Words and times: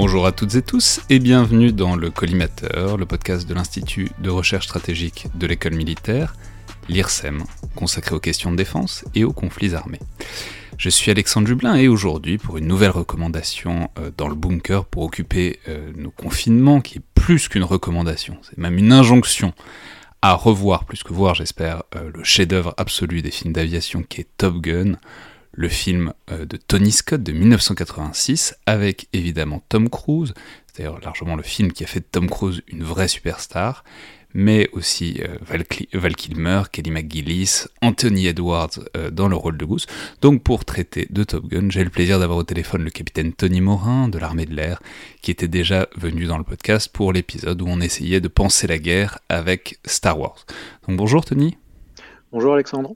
Bonjour 0.00 0.26
à 0.26 0.30
toutes 0.30 0.54
et 0.54 0.62
tous 0.62 1.00
et 1.10 1.18
bienvenue 1.18 1.72
dans 1.72 1.96
le 1.96 2.08
Collimateur, 2.08 2.96
le 2.96 3.04
podcast 3.04 3.48
de 3.48 3.54
l'Institut 3.54 4.10
de 4.20 4.30
recherche 4.30 4.66
stratégique 4.66 5.26
de 5.34 5.44
l'école 5.44 5.74
militaire, 5.74 6.36
l'IRSEM, 6.88 7.42
consacré 7.74 8.14
aux 8.14 8.20
questions 8.20 8.52
de 8.52 8.56
défense 8.56 9.04
et 9.16 9.24
aux 9.24 9.32
conflits 9.32 9.74
armés. 9.74 9.98
Je 10.76 10.88
suis 10.88 11.10
Alexandre 11.10 11.48
Jublin 11.48 11.74
et 11.74 11.88
aujourd'hui 11.88 12.38
pour 12.38 12.58
une 12.58 12.68
nouvelle 12.68 12.92
recommandation 12.92 13.90
euh, 13.98 14.12
dans 14.16 14.28
le 14.28 14.36
bunker 14.36 14.84
pour 14.84 15.02
occuper 15.02 15.58
euh, 15.66 15.90
nos 15.96 16.12
confinements 16.12 16.80
qui 16.80 16.98
est 16.98 17.02
plus 17.16 17.48
qu'une 17.48 17.64
recommandation, 17.64 18.38
c'est 18.42 18.56
même 18.56 18.78
une 18.78 18.92
injonction 18.92 19.52
à 20.22 20.34
revoir, 20.34 20.84
plus 20.84 21.02
que 21.02 21.12
voir 21.12 21.34
j'espère, 21.34 21.82
euh, 21.96 22.08
le 22.14 22.22
chef-d'œuvre 22.22 22.72
absolu 22.76 23.20
des 23.20 23.32
films 23.32 23.52
d'aviation 23.52 24.04
qui 24.08 24.20
est 24.20 24.28
Top 24.36 24.60
Gun, 24.60 24.92
le 25.58 25.68
film 25.68 26.12
euh, 26.30 26.46
de 26.46 26.56
Tony 26.56 26.92
Scott 26.92 27.20
de 27.20 27.32
1986, 27.32 28.54
avec 28.66 29.08
évidemment 29.12 29.60
Tom 29.68 29.90
Cruise, 29.90 30.32
c'est 30.66 30.78
d'ailleurs 30.78 31.00
largement 31.00 31.34
le 31.34 31.42
film 31.42 31.72
qui 31.72 31.82
a 31.82 31.88
fait 31.88 31.98
de 31.98 32.06
Tom 32.10 32.30
Cruise 32.30 32.62
une 32.68 32.84
vraie 32.84 33.08
superstar, 33.08 33.82
mais 34.34 34.68
aussi 34.72 35.20
euh, 35.20 35.36
Val, 35.40 36.14
Kilmer, 36.14 36.62
Kelly 36.70 36.92
McGillis, 36.92 37.64
Anthony 37.82 38.28
Edwards 38.28 38.78
euh, 38.96 39.10
dans 39.10 39.26
le 39.26 39.34
rôle 39.34 39.56
de 39.56 39.64
Goose. 39.64 39.86
Donc 40.20 40.44
pour 40.44 40.64
traiter 40.64 41.08
de 41.10 41.24
Top 41.24 41.48
Gun, 41.48 41.70
j'ai 41.70 41.82
le 41.82 41.90
plaisir 41.90 42.20
d'avoir 42.20 42.38
au 42.38 42.44
téléphone 42.44 42.84
le 42.84 42.90
capitaine 42.90 43.32
Tony 43.32 43.60
Morin 43.60 44.08
de 44.08 44.18
l'armée 44.18 44.46
de 44.46 44.54
l'air, 44.54 44.80
qui 45.22 45.32
était 45.32 45.48
déjà 45.48 45.88
venu 45.96 46.26
dans 46.26 46.38
le 46.38 46.44
podcast 46.44 46.88
pour 46.92 47.12
l'épisode 47.12 47.60
où 47.62 47.66
on 47.66 47.80
essayait 47.80 48.20
de 48.20 48.28
penser 48.28 48.68
la 48.68 48.78
guerre 48.78 49.18
avec 49.28 49.80
Star 49.84 50.20
Wars. 50.20 50.46
Donc 50.86 50.98
bonjour 50.98 51.24
Tony. 51.24 51.56
Bonjour 52.30 52.54
Alexandre. 52.54 52.94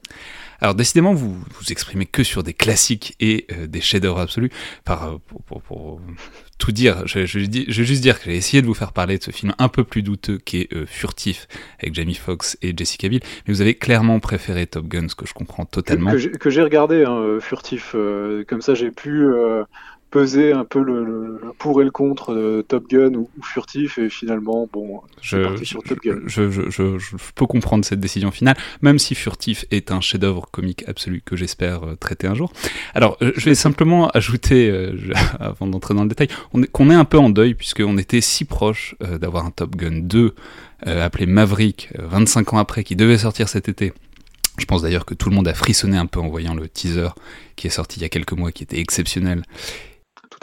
Alors 0.61 0.75
décidément, 0.75 1.15
vous 1.15 1.35
vous 1.35 1.73
exprimez 1.73 2.07
que 2.07 2.23
sur 2.23 2.43
des 2.43 2.53
classiques 2.53 3.17
et 3.19 3.47
euh, 3.53 3.67
des 3.67 3.81
chefs-d'œuvre 3.81 4.21
absolus. 4.21 4.51
Par, 4.85 5.05
euh, 5.05 5.17
pour, 5.27 5.43
pour, 5.43 5.63
pour, 5.63 6.01
tout 6.63 6.71
dire, 6.71 7.07
je, 7.07 7.27
je, 7.27 7.41
je, 7.41 7.47
vais 7.49 7.85
juste 7.85 8.03
dire 8.03 8.21
que 8.21 8.27
j'ai 8.27 8.37
essayé 8.37 8.63
de 8.63 8.69
vous 8.69 8.75
faire 8.75 8.93
parler 8.93 9.19
de 9.19 9.23
ce 9.25 9.33
film 9.33 9.53
un 9.59 9.69
peu 9.69 9.83
plus 9.83 10.03
douteux 10.03 10.39
qui 10.39 10.61
est 10.61 10.73
euh, 10.73 10.87
Furtif 10.87 11.49
avec 11.81 11.93
Jamie 11.95 12.15
Foxx 12.15 12.57
et 12.63 12.73
Jessica 12.77 13.09
Biel, 13.09 13.21
mais 13.47 13.53
vous 13.53 13.61
avez 13.61 13.75
clairement 13.75 14.21
préféré 14.21 14.69
Top 14.69 14.87
Gun, 14.87 15.09
ce 15.09 15.17
que 15.17 15.27
je 15.27 15.35
comprends 15.35 15.65
totalement. 15.65 16.13
Que, 16.13 16.29
que 16.37 16.51
j'ai 16.51 16.63
regardé 16.63 17.05
hein, 17.05 17.39
Furtif, 17.41 17.97
euh, 17.97 18.45
comme 18.47 18.63
ça 18.63 18.75
j'ai 18.75 18.93
pu 18.93 19.25
euh, 19.25 19.65
peser 20.13 20.53
un 20.53 20.65
peu 20.65 20.81
le, 20.81 21.05
le, 21.05 21.41
pour 21.59 21.81
et 21.81 21.85
le 21.85 21.91
contre 21.91 22.35
de 22.35 22.65
Top 22.69 22.87
Gun 22.89 23.15
ou, 23.15 23.31
ou 23.37 23.43
Furtif 23.43 23.99
et 23.99 24.11
finalement 24.11 24.69
bon 24.71 25.01
je, 25.23 25.39
parti 25.39 25.65
sur 25.65 25.83
Top 25.83 25.99
Gun. 26.05 26.21
Je, 26.27 26.51
je, 26.51 26.71
je, 26.71 27.17
peux 27.35 27.47
comprendre 27.47 27.85
cette 27.85 27.99
décision 27.99 28.31
finale 28.31 28.57
même 28.83 28.99
si 28.99 29.15
Furtif 29.15 29.65
est 29.71 29.91
un 29.91 30.01
chef-d'œuvre 30.01 30.47
comique 30.51 30.85
absolu 30.87 31.23
que 31.25 31.35
j'espère 31.35 31.83
euh, 31.85 31.97
traiter 31.97 32.27
un 32.27 32.35
jour 32.35 32.53
alors 32.95 33.17
euh, 33.23 33.33
je 33.37 33.47
vais 33.47 33.55
simplement 33.55 34.09
ajouter 34.11 34.71
euh, 34.71 34.95
avant 35.41 35.67
d'entrer 35.67 35.95
dans 35.95 36.03
le 36.03 36.11
détail 36.11 36.29
qu'on 36.73 36.91
est, 36.91 36.95
est 36.95 36.99
un 36.99 37.07
peu 37.07 37.19
en 37.19 37.31
deuil 37.31 37.55
puisqu'on 37.55 37.97
était 37.97 38.21
si 38.21 38.45
proche 38.45 38.95
d'avoir 39.01 39.47
un 39.47 39.51
Top 39.51 39.75
Gun 39.77 40.01
2 40.03 40.35
euh, 40.87 41.07
appelé 41.07 41.25
Maverick 41.25 41.89
25 41.99 42.53
ans 42.53 42.59
après 42.59 42.85
qui 42.85 42.97
devait 42.97 43.19
sortir 43.19 43.49
cet 43.49 43.71
été 43.71 43.95
je 44.59 44.67
pense 44.67 44.83
d'ailleurs 44.83 45.07
que 45.07 45.15
tout 45.15 45.31
le 45.31 45.35
monde 45.35 45.49
a 45.49 45.55
frissonné 45.55 45.97
un 45.97 46.07
peu 46.07 46.21
en 46.21 46.29
voyant 46.29 46.55
le 46.55 46.69
teaser 46.69 47.09
qui 47.57 47.67
est 47.67 47.71
sorti 47.71 48.01
il 48.01 48.03
y 48.03 48.05
a 48.05 48.09
quelques 48.09 48.33
mois, 48.33 48.53
qui 48.53 48.63
était 48.63 48.79
exceptionnel. 48.79 49.43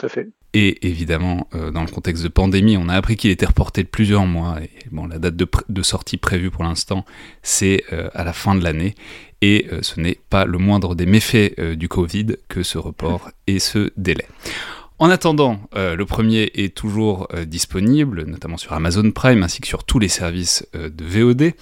Tout 0.00 0.06
à 0.06 0.08
fait. 0.08 0.28
Et 0.54 0.88
évidemment, 0.88 1.46
euh, 1.54 1.70
dans 1.70 1.82
le 1.82 1.88
contexte 1.90 2.22
de 2.22 2.28
pandémie, 2.28 2.76
on 2.78 2.88
a 2.88 2.94
appris 2.94 3.16
qu'il 3.16 3.30
était 3.30 3.46
reporté 3.46 3.82
de 3.82 3.88
plusieurs 3.88 4.24
mois. 4.24 4.56
Et 4.62 4.70
bon, 4.90 5.06
la 5.06 5.18
date 5.18 5.36
de, 5.36 5.46
de 5.68 5.82
sortie 5.82 6.16
prévue 6.16 6.50
pour 6.50 6.64
l'instant, 6.64 7.04
c'est 7.42 7.84
euh, 7.92 8.08
à 8.14 8.24
la 8.24 8.32
fin 8.32 8.54
de 8.54 8.64
l'année. 8.64 8.94
Et 9.42 9.66
euh, 9.72 9.80
ce 9.82 10.00
n'est 10.00 10.18
pas 10.30 10.46
le 10.46 10.58
moindre 10.58 10.94
des 10.94 11.06
méfaits 11.06 11.60
du 11.60 11.88
Covid 11.88 12.36
que 12.48 12.62
ce 12.62 12.78
report 12.78 13.30
et 13.46 13.58
ce 13.58 13.92
délai. 13.96 14.26
En 15.00 15.08
attendant, 15.08 15.58
euh, 15.76 15.96
le 15.96 16.04
premier 16.04 16.50
est 16.52 16.76
toujours 16.76 17.26
euh, 17.32 17.46
disponible, 17.46 18.24
notamment 18.26 18.58
sur 18.58 18.74
Amazon 18.74 19.10
Prime 19.12 19.42
ainsi 19.42 19.62
que 19.62 19.66
sur 19.66 19.84
tous 19.84 19.98
les 19.98 20.08
services 20.08 20.68
euh, 20.74 20.90
de 20.90 21.04
VOD. 21.04 21.54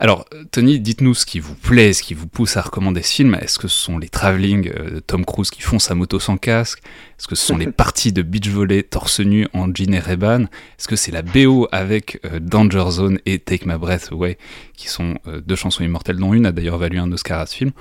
Alors, 0.00 0.26
Tony, 0.52 0.78
dites-nous 0.78 1.14
ce 1.14 1.26
qui 1.26 1.40
vous 1.40 1.56
plaît, 1.56 1.92
ce 1.92 2.04
qui 2.04 2.14
vous 2.14 2.28
pousse 2.28 2.56
à 2.56 2.62
recommander 2.62 3.02
ce 3.02 3.14
film. 3.14 3.34
Est-ce 3.34 3.58
que 3.58 3.66
ce 3.66 3.76
sont 3.76 3.98
les 3.98 4.08
travelling 4.08 4.70
de 4.70 5.00
Tom 5.00 5.24
Cruise 5.24 5.50
qui 5.50 5.60
font 5.60 5.80
sa 5.80 5.96
moto 5.96 6.20
sans 6.20 6.36
casque? 6.36 6.78
Est-ce 7.18 7.26
que 7.26 7.34
ce 7.34 7.44
sont 7.44 7.56
les 7.56 7.66
parties 7.72 8.12
de 8.12 8.22
beach 8.22 8.48
volley 8.48 8.84
torse 8.84 9.18
nu 9.18 9.48
en 9.54 9.74
jean 9.74 9.92
et 9.94 9.98
Ray-Ban? 9.98 10.42
Est-ce 10.42 10.86
que 10.86 10.94
c'est 10.94 11.10
la 11.10 11.22
BO 11.22 11.66
avec 11.72 12.20
euh, 12.24 12.38
Danger 12.38 12.84
Zone 12.90 13.18
et 13.26 13.40
Take 13.40 13.66
My 13.66 13.76
Breath 13.76 14.12
Away, 14.12 14.38
qui 14.76 14.86
sont 14.86 15.18
euh, 15.26 15.40
deux 15.40 15.56
chansons 15.56 15.82
immortelles 15.82 16.18
dont 16.18 16.32
une 16.32 16.46
a 16.46 16.52
d'ailleurs 16.52 16.78
valu 16.78 17.00
un 17.00 17.10
Oscar 17.10 17.40
à 17.40 17.46
ce 17.46 17.56
film? 17.56 17.72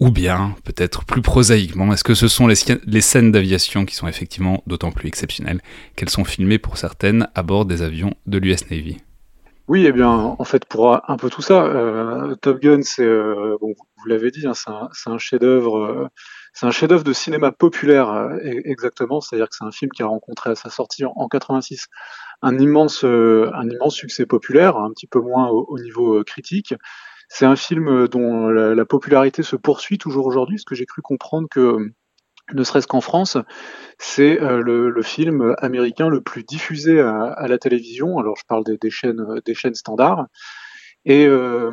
Ou 0.00 0.10
bien, 0.10 0.54
peut-être 0.64 1.06
plus 1.06 1.22
prosaïquement, 1.22 1.90
est-ce 1.94 2.04
que 2.04 2.14
ce 2.14 2.28
sont 2.28 2.46
les, 2.46 2.56
les 2.84 3.00
scènes 3.00 3.32
d'aviation 3.32 3.86
qui 3.86 3.94
sont 3.94 4.06
effectivement 4.06 4.62
d'autant 4.66 4.92
plus 4.92 5.08
exceptionnelles 5.08 5.62
qu'elles 5.96 6.10
sont 6.10 6.24
filmées 6.24 6.58
pour 6.58 6.76
certaines 6.76 7.26
à 7.34 7.42
bord 7.42 7.64
des 7.64 7.80
avions 7.80 8.12
de 8.26 8.36
l'US 8.36 8.70
Navy? 8.70 8.98
Oui, 9.68 9.84
eh 9.86 9.92
bien, 9.92 10.08
en 10.10 10.44
fait, 10.44 10.64
pour 10.64 10.98
un 11.10 11.16
peu 11.18 11.28
tout 11.28 11.42
ça, 11.42 11.62
euh, 11.62 12.34
Top 12.36 12.58
Gun, 12.60 12.80
c'est, 12.82 13.04
euh, 13.04 13.58
bon, 13.60 13.74
vous 13.98 14.06
l'avez 14.08 14.30
dit, 14.30 14.46
hein, 14.46 14.54
c'est 14.54 15.10
un, 15.10 15.18
chef-d'œuvre, 15.18 15.76
euh, 15.78 16.08
c'est 16.54 16.64
un 16.64 16.70
chef-d'œuvre 16.70 17.04
de 17.04 17.12
cinéma 17.12 17.52
populaire, 17.52 18.08
euh, 18.10 18.38
exactement. 18.42 19.20
C'est-à-dire 19.20 19.46
que 19.50 19.54
c'est 19.54 19.64
un 19.64 19.70
film 19.70 19.90
qui 19.90 20.02
a 20.02 20.06
rencontré 20.06 20.50
à 20.50 20.54
sa 20.54 20.70
sortie 20.70 21.04
en, 21.04 21.12
en 21.16 21.28
86 21.28 21.86
un 22.40 22.58
immense, 22.58 23.04
un 23.04 23.68
immense 23.68 23.94
succès 23.94 24.24
populaire, 24.24 24.76
un 24.78 24.90
petit 24.90 25.06
peu 25.06 25.20
moins 25.20 25.48
au, 25.48 25.66
au 25.68 25.78
niveau 25.78 26.22
critique. 26.24 26.74
C'est 27.28 27.44
un 27.46 27.56
film 27.56 28.08
dont 28.08 28.48
la, 28.48 28.74
la, 28.74 28.84
popularité 28.86 29.42
se 29.42 29.56
poursuit 29.56 29.98
toujours 29.98 30.26
aujourd'hui, 30.26 30.56
parce 30.56 30.64
que 30.64 30.74
j'ai 30.76 30.86
cru 30.86 31.02
comprendre 31.02 31.46
que 31.50 31.92
ne 32.54 32.62
serait-ce 32.62 32.86
qu'en 32.86 33.00
France, 33.00 33.36
c'est 33.98 34.40
euh, 34.40 34.60
le, 34.60 35.02
film 35.02 35.54
américain 35.58 36.08
le 36.08 36.20
plus 36.20 36.44
diffusé 36.44 37.00
à, 37.00 37.46
la 37.48 37.58
télévision. 37.58 38.18
Alors 38.18 38.36
je 38.36 38.44
parle 38.46 38.64
des, 38.64 38.90
chaînes, 38.90 39.40
des 39.44 39.54
chaînes 39.54 39.74
standards. 39.74 40.26
Et 41.04 41.26
euh, 41.26 41.70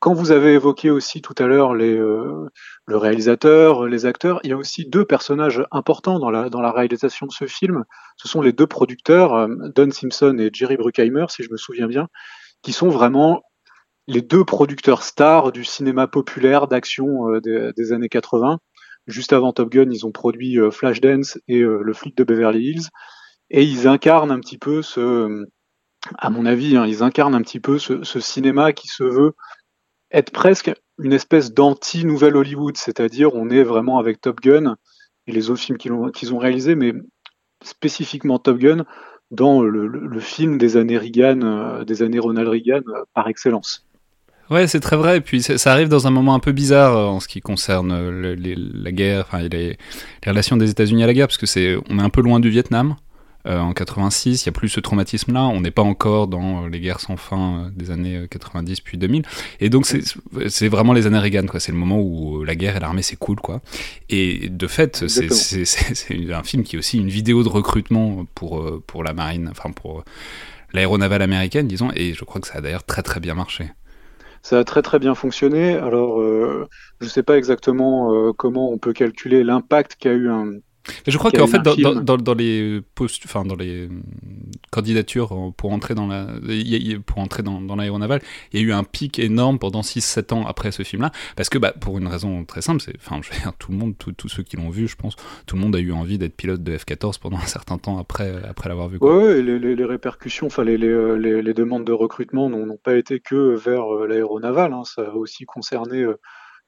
quand 0.00 0.12
vous 0.12 0.32
avez 0.32 0.54
évoqué 0.54 0.90
aussi 0.90 1.22
tout 1.22 1.34
à 1.38 1.46
l'heure 1.46 1.74
euh, 1.74 2.48
le 2.86 2.96
réalisateur, 2.96 3.86
les 3.86 4.06
acteurs, 4.06 4.40
il 4.42 4.50
y 4.50 4.52
a 4.52 4.56
aussi 4.56 4.86
deux 4.86 5.04
personnages 5.04 5.62
importants 5.70 6.18
dans 6.18 6.30
la, 6.30 6.48
dans 6.48 6.60
la 6.60 6.72
réalisation 6.72 7.26
de 7.26 7.32
ce 7.32 7.46
film. 7.46 7.84
Ce 8.16 8.28
sont 8.28 8.40
les 8.40 8.52
deux 8.52 8.66
producteurs, 8.66 9.34
euh, 9.34 9.48
Don 9.74 9.90
Simpson 9.90 10.36
et 10.38 10.50
Jerry 10.52 10.76
Bruckheimer, 10.76 11.26
si 11.28 11.42
je 11.42 11.52
me 11.52 11.56
souviens 11.56 11.86
bien, 11.86 12.08
qui 12.62 12.72
sont 12.72 12.88
vraiment 12.88 13.42
les 14.08 14.22
deux 14.22 14.44
producteurs 14.44 15.02
stars 15.04 15.52
du 15.52 15.64
cinéma 15.64 16.08
populaire 16.08 16.66
d'action 16.66 17.38
des, 17.38 17.72
des 17.76 17.92
années 17.92 18.08
80 18.08 18.58
Juste 19.06 19.32
avant 19.32 19.52
Top 19.52 19.70
Gun, 19.70 19.90
ils 19.90 20.06
ont 20.06 20.12
produit 20.12 20.58
euh, 20.58 20.70
Flashdance 20.70 21.38
et 21.48 21.60
euh, 21.60 21.80
Le 21.82 21.92
flic 21.92 22.16
de 22.16 22.24
Beverly 22.24 22.70
Hills. 22.70 22.88
Et 23.50 23.64
ils 23.64 23.88
incarnent 23.88 24.30
un 24.30 24.40
petit 24.40 24.58
peu 24.58 24.80
ce, 24.80 25.44
à 26.18 26.30
mon 26.30 26.46
avis, 26.46 26.76
hein, 26.76 26.86
ils 26.86 27.02
incarnent 27.02 27.34
un 27.34 27.42
petit 27.42 27.60
peu 27.60 27.78
ce, 27.78 28.20
cinéma 28.20 28.72
qui 28.72 28.88
se 28.88 29.04
veut 29.04 29.34
être 30.10 30.30
presque 30.30 30.72
une 30.98 31.12
espèce 31.12 31.52
d'anti-nouvelle 31.52 32.36
Hollywood, 32.36 32.76
c'est-à-dire 32.76 33.34
on 33.34 33.50
est 33.50 33.62
vraiment 33.62 33.98
avec 33.98 34.20
Top 34.20 34.40
Gun 34.40 34.76
et 35.26 35.32
les 35.32 35.50
autres 35.50 35.60
films 35.60 35.78
qu'ils 35.78 36.34
ont, 36.34 36.38
réalisés, 36.38 36.74
mais 36.74 36.92
spécifiquement 37.62 38.38
Top 38.38 38.58
Gun 38.58 38.84
dans 39.30 39.62
le 39.62 40.20
film 40.20 40.58
des 40.58 40.76
années 40.76 40.98
Reagan, 40.98 41.40
euh, 41.42 41.84
des 41.84 42.02
années 42.02 42.18
Ronald 42.18 42.48
Reagan 42.48 42.82
par 43.14 43.28
excellence. 43.28 43.86
Ouais, 44.52 44.66
c'est 44.66 44.80
très 44.80 44.96
vrai. 44.96 45.16
Et 45.18 45.20
puis 45.20 45.42
ça 45.42 45.72
arrive 45.72 45.88
dans 45.88 46.06
un 46.06 46.10
moment 46.10 46.34
un 46.34 46.38
peu 46.40 46.52
bizarre 46.52 46.96
en 46.96 47.20
ce 47.20 47.28
qui 47.28 47.40
concerne 47.40 48.10
le, 48.10 48.34
les, 48.34 48.54
la 48.56 48.92
guerre, 48.92 49.24
enfin 49.26 49.40
les, 49.40 49.48
les, 49.48 49.78
relations 50.26 50.56
des 50.56 50.70
États-Unis 50.70 51.02
à 51.04 51.06
la 51.06 51.14
guerre, 51.14 51.26
parce 51.28 51.38
que 51.38 51.46
c'est 51.46 51.76
on 51.90 51.98
est 51.98 52.02
un 52.02 52.10
peu 52.10 52.20
loin 52.20 52.38
du 52.40 52.50
Vietnam. 52.50 52.96
euh, 53.46 53.58
en 53.58 53.72
86. 53.72 54.42
Il 54.42 54.46
y 54.46 54.48
a 54.48 54.52
plus 54.52 54.68
ce 54.68 54.80
traumatisme-là. 54.80 55.42
On 55.44 55.60
n'est 55.60 55.70
pas 55.70 55.82
encore 55.82 56.28
dans 56.28 56.66
les 56.66 56.80
guerres 56.80 57.00
sans 57.00 57.16
fin 57.16 57.70
des 57.74 57.90
années 57.90 58.26
90 58.30 58.80
puis 58.80 58.98
2000. 58.98 59.24
Et 59.60 59.68
donc 59.70 59.86
c'est 60.48 60.68
vraiment 60.68 60.92
les 60.92 61.06
années 61.06 61.18
Reagan, 61.18 61.46
quoi. 61.46 61.60
C'est 61.60 61.72
le 61.72 61.78
moment 61.78 61.98
où 62.00 62.44
la 62.44 62.54
guerre 62.54 62.76
et 62.76 62.80
l'armée 62.80 63.02
c'est 63.02 63.16
cool, 63.16 63.36
quoi. 63.40 63.60
Et 64.10 64.48
de 64.48 64.66
fait, 64.66 65.08
c'est 65.08 66.32
un 66.32 66.42
film 66.42 66.62
qui 66.62 66.76
est 66.76 66.78
aussi 66.78 66.98
une 66.98 67.08
vidéo 67.08 67.42
de 67.42 67.48
recrutement 67.48 68.26
pour 68.34 68.82
pour 68.86 69.02
la 69.04 69.12
marine, 69.12 69.48
enfin 69.50 69.70
pour 69.70 70.04
l'aéronavale 70.72 71.22
américaine, 71.22 71.66
disons. 71.66 71.90
Et 71.94 72.14
je 72.14 72.24
crois 72.24 72.40
que 72.40 72.46
ça 72.46 72.58
a 72.58 72.60
d'ailleurs 72.60 72.84
très 72.84 73.02
très 73.02 73.20
bien 73.20 73.34
marché. 73.34 73.70
Ça 74.42 74.58
a 74.58 74.64
très 74.64 74.82
très 74.82 74.98
bien 74.98 75.14
fonctionné. 75.14 75.74
Alors, 75.76 76.20
euh, 76.20 76.68
je 77.00 77.06
ne 77.06 77.10
sais 77.10 77.22
pas 77.22 77.36
exactement 77.38 78.12
euh, 78.14 78.32
comment 78.32 78.70
on 78.70 78.78
peut 78.78 78.92
calculer 78.92 79.44
l'impact 79.44 79.96
qu'a 79.96 80.12
eu 80.12 80.28
un, 80.30 80.52
je 81.06 81.16
crois 81.18 81.30
qu'en 81.30 81.46
fait, 81.46 81.62
dans, 81.62 82.16
dans, 82.16 82.34
les 82.34 82.80
post, 82.94 83.22
enfin, 83.24 83.44
dans 83.44 83.54
les 83.54 83.88
candidatures 84.70 85.52
pour 85.56 85.72
entrer 85.72 85.94
dans 85.94 86.06
la, 86.06 86.26
pour 87.06 87.18
entrer 87.18 87.42
dans, 87.42 87.60
dans 87.60 87.76
l'aéronaval, 87.76 88.20
il 88.52 88.60
y 88.60 88.62
a 88.62 88.66
eu 88.66 88.72
un 88.72 88.84
pic 88.84 89.18
énorme 89.18 89.58
pendant 89.58 89.80
6-7 89.80 90.34
ans 90.34 90.46
après 90.46 90.72
ce 90.72 90.82
film-là, 90.82 91.10
parce 91.36 91.48
que 91.48 91.58
bah, 91.58 91.72
pour 91.72 91.98
une 91.98 92.06
raison 92.06 92.44
très 92.44 92.62
simple, 92.62 92.80
c'est, 92.80 92.94
enfin, 92.96 93.20
je 93.22 93.30
veux 93.30 93.38
dire, 93.38 93.52
tout 93.58 93.72
le 93.72 93.78
monde, 93.78 93.94
tous 93.96 94.28
ceux 94.28 94.42
qui 94.42 94.56
l'ont 94.56 94.70
vu, 94.70 94.88
je 94.88 94.96
pense, 94.96 95.16
tout 95.46 95.56
le 95.56 95.62
monde 95.62 95.76
a 95.76 95.80
eu 95.80 95.92
envie 95.92 96.18
d'être 96.18 96.36
pilote 96.36 96.62
de 96.62 96.76
F-14 96.76 97.18
pendant 97.20 97.38
un 97.38 97.46
certain 97.46 97.78
temps 97.78 97.98
après, 97.98 98.42
après 98.48 98.68
l'avoir 98.68 98.88
vu. 98.88 98.98
Oui, 99.00 99.42
les, 99.42 99.58
les, 99.58 99.76
les, 99.76 99.84
répercussions, 99.84 100.46
enfin, 100.46 100.64
les, 100.64 100.76
les, 100.78 101.54
demandes 101.54 101.84
de 101.84 101.92
recrutement 101.92 102.48
n'ont 102.48 102.78
pas 102.82 102.96
été 102.96 103.20
que 103.20 103.54
vers 103.54 103.94
euh, 103.94 104.06
l'aéronaval, 104.06 104.72
hein, 104.72 104.84
ça 104.84 105.02
a 105.02 105.14
aussi 105.14 105.44
concerné 105.44 105.98
euh, 105.98 106.18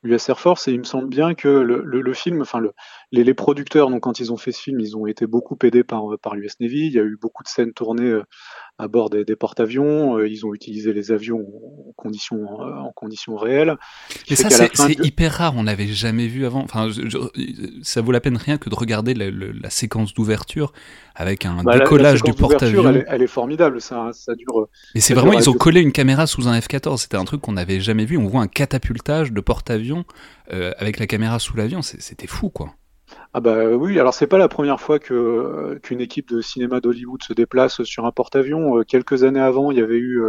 US 0.04 0.28
Air 0.28 0.38
Force 0.38 0.68
et 0.68 0.72
il 0.72 0.78
me 0.78 0.84
semble 0.84 1.08
bien 1.08 1.34
que 1.34 1.48
le, 1.48 1.82
le, 1.84 2.02
le 2.02 2.12
film, 2.12 2.42
enfin 2.42 2.60
le, 2.60 2.72
les, 3.14 3.24
les, 3.24 3.34
producteurs, 3.34 3.90
donc 3.90 4.02
quand 4.02 4.20
ils 4.20 4.32
ont 4.32 4.36
fait 4.36 4.52
ce 4.52 4.60
film, 4.60 4.80
ils 4.80 4.96
ont 4.96 5.06
été 5.06 5.26
beaucoup 5.26 5.56
aidés 5.62 5.84
par 5.84 6.04
par 6.20 6.34
l'US 6.34 6.60
Navy. 6.60 6.86
Il 6.86 6.92
y 6.92 6.98
a 6.98 7.02
eu 7.02 7.16
beaucoup 7.20 7.42
de 7.42 7.48
scènes 7.48 7.72
tournées 7.72 8.02
euh, 8.02 8.24
à 8.78 8.88
bord 8.88 9.10
des, 9.10 9.24
des 9.24 9.36
porte-avions. 9.36 10.18
Euh, 10.18 10.28
ils 10.28 10.44
ont 10.44 10.54
utilisé 10.54 10.92
les 10.92 11.12
avions 11.12 11.40
en 11.40 11.92
conditions 11.96 12.44
en 12.60 12.92
conditions 12.92 13.36
réelles. 13.36 13.76
Et 14.28 14.36
ça, 14.36 14.50
c'est 14.50 15.04
hyper 15.04 15.32
rare. 15.32 15.54
On 15.56 15.64
n'avait 15.64 15.86
jamais 15.86 16.26
vu 16.26 16.44
avant. 16.46 16.62
Enfin, 16.62 16.88
ça 17.82 18.00
vaut 18.00 18.12
la 18.12 18.20
peine 18.20 18.36
rien 18.36 18.58
que 18.58 18.68
de 18.68 18.74
regarder 18.74 19.14
la, 19.14 19.30
la 19.30 19.70
séquence 19.70 20.14
d'ouverture 20.14 20.72
avec 21.14 21.46
un 21.46 21.62
bah, 21.62 21.78
décollage 21.78 22.22
du 22.22 22.32
porte-avions. 22.32 22.88
Elle, 22.88 23.04
elle, 23.08 23.22
est 23.22 23.28
formidable. 23.28 23.80
Ça, 23.80 24.10
ça 24.12 24.34
dure. 24.34 24.68
Mais 24.94 25.00
c'est 25.00 25.14
vraiment, 25.14 25.32
ils 25.32 25.48
ont 25.48 25.54
collé 25.54 25.80
une 25.80 25.92
caméra 25.92 26.26
sous 26.26 26.48
un 26.48 26.58
F-14. 26.58 26.98
C'était 26.98 27.16
un 27.16 27.24
truc 27.24 27.40
qu'on 27.40 27.52
n'avait 27.52 27.80
jamais 27.80 28.04
vu. 28.04 28.16
On 28.16 28.26
voit 28.26 28.42
un 28.42 28.48
catapultage 28.48 29.32
de 29.32 29.40
porte-avions 29.40 30.04
euh, 30.52 30.72
avec 30.78 30.98
la 30.98 31.06
caméra 31.06 31.38
sous 31.38 31.56
l'avion. 31.56 31.82
C'était 31.82 32.26
fou, 32.26 32.50
quoi. 32.50 32.74
Ah 33.36 33.40
bah 33.40 33.66
oui, 33.70 33.98
alors 33.98 34.14
c'est 34.14 34.28
pas 34.28 34.38
la 34.38 34.48
première 34.48 34.80
fois 34.80 35.00
que 35.00 35.12
euh, 35.12 35.78
qu'une 35.80 36.00
équipe 36.00 36.28
de 36.28 36.40
cinéma 36.40 36.80
d'Hollywood 36.80 37.22
se 37.22 37.32
déplace 37.32 37.82
sur 37.82 38.06
un 38.06 38.12
porte-avions. 38.12 38.78
Euh, 38.78 38.84
quelques 38.84 39.24
années 39.24 39.40
avant, 39.40 39.72
il 39.72 39.78
y 39.78 39.82
avait 39.82 39.98
eu 39.98 40.22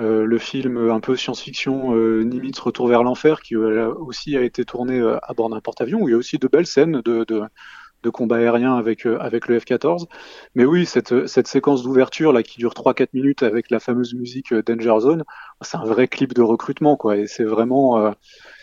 euh, 0.00 0.24
le 0.26 0.38
film 0.38 0.90
un 0.90 1.00
peu 1.00 1.16
science-fiction 1.16 1.94
Nimitz 2.24 2.58
Retour 2.58 2.88
vers 2.88 3.02
l'enfer 3.02 3.40
qui 3.40 3.56
aussi 3.56 4.36
a 4.36 4.42
été 4.42 4.64
tourné 4.64 5.00
à 5.00 5.32
bord 5.34 5.50
d'un 5.50 5.60
porte-avions 5.60 6.00
où 6.02 6.08
il 6.08 6.12
y 6.12 6.14
a 6.14 6.18
aussi 6.18 6.38
de 6.38 6.48
belles 6.48 6.66
scènes 6.66 7.00
de, 7.02 7.24
de, 7.24 8.10
combat 8.10 8.36
aérien 8.36 8.76
avec 8.76 9.06
avec 9.06 9.46
le 9.48 9.58
F-14. 9.58 10.06
Mais 10.54 10.64
oui, 10.64 10.86
cette 10.86 11.26
cette 11.26 11.48
séquence 11.48 11.82
d'ouverture 11.82 12.32
là 12.32 12.42
qui 12.42 12.58
dure 12.58 12.72
3-4 12.72 13.08
minutes 13.14 13.42
avec 13.42 13.70
la 13.70 13.80
fameuse 13.80 14.14
musique 14.14 14.54
Danger 14.54 15.00
Zone, 15.00 15.24
c'est 15.62 15.76
un 15.76 15.84
vrai 15.84 16.08
clip 16.08 16.34
de 16.34 16.42
recrutement 16.42 16.96
quoi 16.96 17.16
et 17.16 17.26
c'est 17.26 17.44
vraiment 17.44 18.12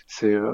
c'est 0.08 0.34
euh, 0.34 0.54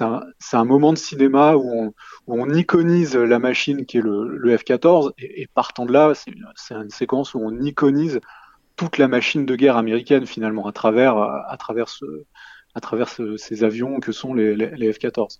un, 0.00 0.20
un, 0.52 0.64
moment 0.64 0.92
de 0.92 0.98
cinéma 0.98 1.56
où 1.56 1.70
on, 1.72 1.86
où 2.26 2.40
on, 2.40 2.52
iconise 2.52 3.16
la 3.16 3.38
machine 3.38 3.86
qui 3.86 3.98
est 3.98 4.02
le, 4.02 4.36
le 4.36 4.56
F-14 4.56 5.12
et, 5.18 5.48
partant 5.54 5.86
de 5.86 5.92
là, 5.92 6.12
c'est 6.14 6.32
une, 6.74 6.90
séquence 6.90 7.34
où 7.34 7.40
on 7.42 7.60
iconise 7.62 8.20
toute 8.76 8.98
la 8.98 9.08
machine 9.08 9.46
de 9.46 9.56
guerre 9.56 9.76
américaine 9.76 10.26
finalement 10.26 10.66
à 10.66 10.72
travers, 10.72 11.16
à 11.16 11.56
travers, 11.58 11.86
à 12.74 12.80
travers 12.80 13.08
ce, 13.08 13.36
ces 13.38 13.64
avions 13.64 13.98
que 14.00 14.12
sont 14.12 14.34
les, 14.34 14.54
les, 14.54 14.70
les 14.76 14.92
F-14. 14.92 15.38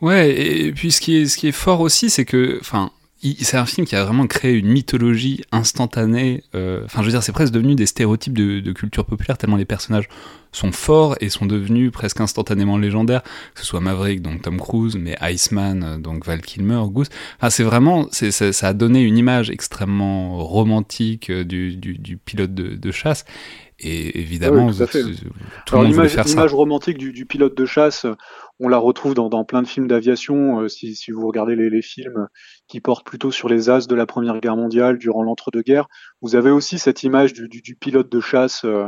Ouais, 0.00 0.30
et 0.30 0.72
puis 0.72 0.90
ce 0.90 1.00
qui 1.00 1.18
est, 1.18 1.26
ce 1.26 1.36
qui 1.36 1.48
est 1.48 1.52
fort 1.52 1.80
aussi, 1.80 2.10
c'est 2.10 2.24
que, 2.24 2.58
enfin, 2.60 2.90
c'est 3.22 3.58
un 3.58 3.66
film 3.66 3.86
qui 3.86 3.96
a 3.96 4.04
vraiment 4.04 4.26
créé 4.26 4.54
une 4.54 4.68
mythologie 4.68 5.42
instantanée. 5.52 6.42
Euh, 6.54 6.84
enfin, 6.84 7.00
je 7.02 7.06
veux 7.06 7.12
dire, 7.12 7.22
c'est 7.22 7.32
presque 7.32 7.52
devenu 7.52 7.74
des 7.74 7.86
stéréotypes 7.86 8.36
de, 8.36 8.72
culture 8.72 9.04
populaire 9.04 9.36
tellement 9.36 9.56
les 9.56 9.64
personnages 9.64 10.08
sont 10.52 10.72
forts 10.72 11.16
et 11.20 11.28
sont 11.28 11.46
devenus 11.46 11.92
presque 11.92 12.20
instantanément 12.20 12.78
légendaires. 12.78 13.22
Que 13.54 13.60
ce 13.60 13.66
soit 13.66 13.80
Maverick, 13.80 14.22
donc 14.22 14.42
Tom 14.42 14.58
Cruise, 14.58 14.96
mais 14.96 15.16
Iceman, 15.20 15.82
euh, 15.82 15.98
donc 15.98 16.24
Val 16.24 16.40
Kilmer, 16.40 16.82
Goose. 16.86 17.08
Enfin, 17.36 17.50
c'est 17.50 17.62
vraiment, 17.62 18.08
ça 18.10 18.68
a 18.68 18.72
donné 18.72 19.02
une 19.02 19.18
image 19.18 19.50
extrêmement 19.50 20.38
romantique 20.38 21.28
euh, 21.30 21.44
du, 21.44 22.18
pilote 22.24 22.54
de, 22.54 22.90
chasse. 22.90 23.24
Et 23.82 24.20
évidemment, 24.20 24.66
oui, 24.66 24.76
tout, 24.76 24.98
tout 25.66 25.76
Alors, 25.76 25.84
l'image 25.84 26.54
romantique 26.54 26.98
du, 26.98 27.12
du, 27.12 27.24
pilote 27.24 27.56
de 27.56 27.64
chasse, 27.64 28.04
on 28.58 28.68
la 28.68 28.76
retrouve 28.76 29.14
dans, 29.14 29.30
dans 29.30 29.44
plein 29.44 29.62
de 29.62 29.66
films 29.66 29.88
d'aviation. 29.88 30.60
Euh, 30.60 30.68
si, 30.68 30.94
si, 30.94 31.10
vous 31.10 31.26
regardez 31.26 31.56
les, 31.56 31.70
les, 31.70 31.80
films 31.80 32.28
qui 32.68 32.80
portent 32.80 33.06
plutôt 33.06 33.30
sur 33.30 33.48
les 33.48 33.70
as 33.70 33.86
de 33.86 33.94
la 33.94 34.04
Première 34.04 34.38
Guerre 34.40 34.56
mondiale 34.56 34.98
durant 34.98 35.22
l'entre-deux-guerres, 35.22 35.88
vous 36.20 36.36
avez 36.36 36.50
aussi 36.50 36.78
cette 36.78 37.02
image 37.02 37.32
du, 37.32 37.48
du, 37.48 37.62
du 37.62 37.74
pilote 37.74 38.12
de 38.12 38.20
chasse, 38.20 38.66
euh, 38.66 38.86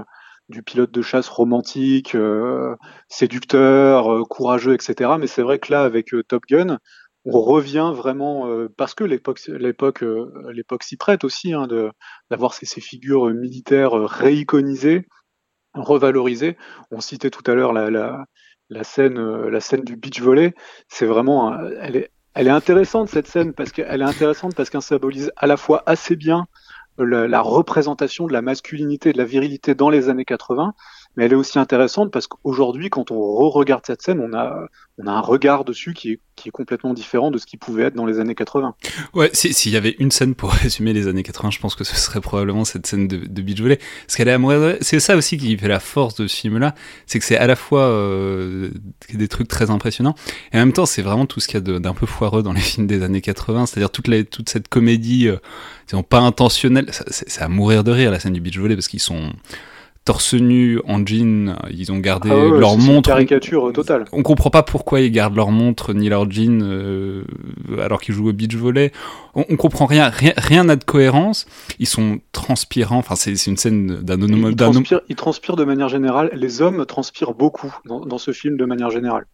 du 0.50 0.62
pilote 0.62 0.90
de 0.90 1.00
chasse 1.00 1.28
romantique, 1.28 2.14
euh, 2.14 2.76
séducteur, 3.08 4.28
courageux, 4.28 4.74
etc. 4.74 5.12
Mais 5.18 5.26
c'est 5.26 5.42
vrai 5.42 5.58
que 5.58 5.72
là, 5.72 5.84
avec 5.84 6.14
Top 6.28 6.42
Gun, 6.46 6.78
on 7.24 7.40
revient 7.40 7.92
vraiment 7.94 8.48
parce 8.76 8.94
que 8.94 9.04
l'époque, 9.04 9.40
l'époque, 9.46 10.04
l'époque 10.52 10.82
s'y 10.82 10.96
prête 10.96 11.22
aussi 11.24 11.52
hein, 11.52 11.66
de, 11.66 11.90
d'avoir 12.30 12.52
ces, 12.52 12.80
figures 12.80 13.26
militaires 13.30 13.92
réiconisées, 13.92 15.06
revalorisées. 15.74 16.56
On 16.90 17.00
citait 17.00 17.30
tout 17.30 17.48
à 17.48 17.54
l'heure 17.54 17.72
la, 17.72 18.24
la 18.72 18.84
scène, 18.84 19.18
euh, 19.18 19.50
la 19.50 19.60
scène 19.60 19.82
du 19.82 19.96
beach 19.96 20.20
volley, 20.20 20.54
c'est 20.88 21.06
vraiment, 21.06 21.56
elle 21.80 21.96
est, 21.96 22.10
elle 22.34 22.48
est 22.48 22.50
intéressante 22.50 23.08
cette 23.08 23.26
scène 23.26 23.52
parce 23.52 23.70
qu'elle 23.70 24.00
est 24.00 24.04
intéressante 24.04 24.54
parce 24.54 24.70
qu'elle 24.70 24.82
symbolise 24.82 25.30
à 25.36 25.46
la 25.46 25.56
fois 25.56 25.82
assez 25.86 26.16
bien 26.16 26.46
la, 26.98 27.40
représentation 27.40 28.26
de 28.26 28.32
la 28.32 28.42
masculinité 28.42 29.12
de 29.12 29.18
la 29.18 29.24
virilité 29.24 29.74
dans 29.74 29.90
les 29.90 30.08
années 30.08 30.24
80, 30.24 30.74
mais 31.16 31.24
elle 31.26 31.32
est 31.32 31.36
aussi 31.36 31.58
intéressante 31.58 32.10
parce 32.10 32.26
qu'aujourd'hui, 32.26 32.88
quand 32.88 33.10
on 33.10 33.20
re-regarde 33.20 33.82
cette 33.86 34.00
scène, 34.02 34.20
on 34.20 34.36
a, 34.36 34.66
on 34.98 35.06
a 35.06 35.10
un 35.10 35.20
regard 35.20 35.64
dessus 35.64 35.92
qui 35.92 36.12
est, 36.12 36.20
qui 36.36 36.48
est 36.48 36.52
complètement 36.52 36.94
différent 36.94 37.30
de 37.30 37.38
ce 37.38 37.44
qui 37.44 37.58
pouvait 37.58 37.84
être 37.84 37.94
dans 37.94 38.06
les 38.06 38.18
années 38.18 38.34
80. 38.34 38.74
Ouais, 39.14 39.30
s'il 39.34 39.72
y 39.72 39.76
avait 39.76 39.94
une 39.98 40.10
scène 40.10 40.34
pour 40.34 40.50
résumer 40.52 40.92
les 40.94 41.08
années 41.08 41.22
80, 41.22 41.50
je 41.50 41.58
pense 41.58 41.74
que 41.74 41.84
ce 41.84 41.96
serait 41.96 42.20
probablement 42.20 42.64
cette 42.64 42.86
scène 42.86 43.08
de, 43.08 43.18
de 43.18 43.42
beach 43.42 43.60
volley. 43.60 43.78
Parce 44.06 44.16
qu'elle 44.16 44.28
est 44.28 44.78
C'est 44.82 45.00
ça 45.00 45.16
aussi 45.16 45.36
qui 45.36 45.56
fait 45.58 45.68
la 45.68 45.80
force 45.80 46.14
de 46.14 46.26
ce 46.26 46.36
film-là, 46.36 46.74
c'est 47.06 47.18
que 47.18 47.24
c'est 47.24 47.36
à 47.36 47.46
la 47.46 47.56
fois 47.56 47.82
euh, 47.82 48.70
des 49.12 49.28
trucs 49.28 49.48
très 49.48 49.70
impressionnants, 49.70 50.14
et 50.52 50.56
en 50.56 50.60
même 50.60 50.72
temps, 50.72 50.86
c'est 50.86 51.02
vraiment 51.02 51.26
tout 51.26 51.40
ce 51.40 51.48
qu'il 51.48 51.56
y 51.56 51.76
a 51.76 51.78
d'un 51.78 51.94
peu 51.94 52.06
foireux 52.06 52.42
dans 52.42 52.52
les 52.52 52.60
films 52.60 52.86
des 52.86 53.02
années 53.02 53.20
80, 53.20 53.66
c'est-à-dire 53.66 53.90
toute, 53.90 54.08
toute 54.30 54.48
cette 54.48 54.68
comédie, 54.68 55.28
euh, 55.28 55.36
pas 56.08 56.20
intentionnelle. 56.20 56.86
C'est 56.90 57.42
à 57.42 57.48
mourir 57.48 57.84
de 57.84 57.90
rire 57.90 58.10
la 58.10 58.18
scène 58.18 58.32
du 58.32 58.40
beach 58.40 58.58
volley 58.58 58.74
parce 58.74 58.88
qu'ils 58.88 59.00
sont 59.00 59.32
torse 60.04 60.34
nu 60.34 60.80
en 60.86 61.04
jean, 61.06 61.56
ils 61.70 61.92
ont 61.92 61.98
gardé 61.98 62.30
ah 62.32 62.58
leur 62.58 62.76
montre. 62.76 63.08
caricature 63.08 63.72
totale. 63.72 64.04
On 64.12 64.22
comprend 64.22 64.50
pas 64.50 64.62
pourquoi 64.62 65.00
ils 65.00 65.10
gardent 65.10 65.36
leur 65.36 65.50
montre 65.50 65.92
ni 65.92 66.08
leur 66.08 66.30
jean 66.30 66.62
euh, 66.62 67.24
alors 67.80 68.00
qu'ils 68.00 68.14
jouent 68.14 68.28
au 68.28 68.32
beach 68.32 68.54
volley. 68.54 68.92
On, 69.34 69.44
on 69.48 69.56
comprend 69.56 69.86
rien, 69.86 70.10
rien 70.12 70.64
n'a 70.64 70.76
de 70.76 70.84
cohérence. 70.84 71.46
Ils 71.78 71.86
sont 71.86 72.18
transpirants. 72.32 72.98
Enfin, 72.98 73.14
c'est 73.14 73.46
une 73.46 73.56
scène 73.56 74.00
d'un 74.02 74.20
homme. 74.22 74.32
Ils, 74.32 75.00
ils, 75.08 75.16
transpirent 75.16 75.56
de 75.56 75.64
manière 75.64 75.88
générale. 75.88 76.30
Les 76.34 76.62
hommes 76.62 76.84
transpirent 76.86 77.34
beaucoup 77.34 77.74
dans, 77.86 78.00
dans 78.00 78.18
ce 78.18 78.32
film 78.32 78.56
de 78.56 78.64
manière 78.64 78.90
générale. 78.90 79.26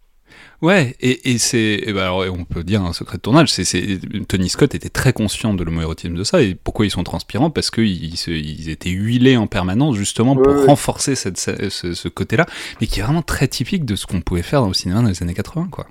Ouais, 0.61 0.97
et, 1.01 1.31
et 1.31 1.39
c'est, 1.39 1.83
ben 1.87 1.99
alors, 1.99 2.25
on 2.33 2.45
peut 2.45 2.65
dire 2.65 2.83
un 2.83 2.93
secret 2.93 3.19
de 3.19 3.23
tournage, 3.23 3.53
c'est, 3.53 4.01
Tony 4.27 4.49
Scott 4.49 4.75
était 4.75 4.89
très 4.89 5.13
conscient 5.13 5.55
de 5.55 5.63
l'homoérotisme 5.63 6.15
de 6.15 6.25
ça, 6.25 6.43
et 6.43 6.57
pourquoi 6.57 6.85
ils 6.85 6.91
sont 6.91 7.05
transpirants? 7.05 7.51
Parce 7.51 7.71
qu'ils 7.71 8.15
ils 8.15 8.69
étaient 8.69 8.91
huilés 8.91 9.37
en 9.37 9.47
permanence, 9.47 9.95
justement, 9.97 10.35
pour 10.35 10.67
renforcer 10.67 11.15
cette, 11.15 11.39
ce, 11.39 11.95
ce 11.95 12.09
côté-là, 12.09 12.47
mais 12.81 12.89
qui 12.89 12.99
est 12.99 13.03
vraiment 13.05 13.23
très 13.23 13.47
typique 13.47 13.85
de 13.85 13.95
ce 13.95 14.07
qu'on 14.07 14.21
pouvait 14.21 14.43
faire 14.43 14.61
dans 14.61 14.69
le 14.69 14.75
cinéma 14.75 15.03
dans 15.03 15.09
les 15.09 15.23
années 15.23 15.35
80, 15.35 15.69
quoi. 15.71 15.87